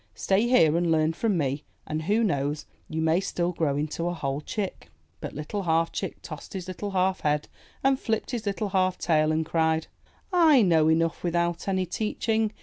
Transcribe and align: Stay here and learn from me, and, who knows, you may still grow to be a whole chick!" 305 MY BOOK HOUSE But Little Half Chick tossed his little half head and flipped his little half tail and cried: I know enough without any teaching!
Stay 0.15 0.47
here 0.47 0.75
and 0.75 0.91
learn 0.91 1.13
from 1.13 1.37
me, 1.37 1.63
and, 1.85 2.05
who 2.05 2.23
knows, 2.23 2.65
you 2.89 2.99
may 2.99 3.19
still 3.19 3.51
grow 3.51 3.77
to 3.85 4.01
be 4.03 4.09
a 4.09 4.13
whole 4.13 4.41
chick!" 4.41 4.89
305 4.89 4.89
MY 4.89 4.89
BOOK 4.89 4.95
HOUSE 4.97 5.21
But 5.21 5.35
Little 5.53 5.61
Half 5.71 5.91
Chick 5.91 6.21
tossed 6.23 6.53
his 6.53 6.67
little 6.67 6.89
half 6.89 7.19
head 7.21 7.47
and 7.83 7.99
flipped 7.99 8.31
his 8.31 8.47
little 8.47 8.69
half 8.69 8.97
tail 8.97 9.31
and 9.31 9.45
cried: 9.45 9.85
I 10.33 10.63
know 10.63 10.87
enough 10.87 11.21
without 11.23 11.67
any 11.67 11.85
teaching! 11.85 12.51